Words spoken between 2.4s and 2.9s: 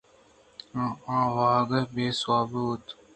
بوت